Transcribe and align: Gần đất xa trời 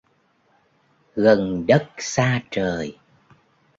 Gần 1.15 1.65
đất 1.67 1.85
xa 1.97 2.41
trời 2.51 2.97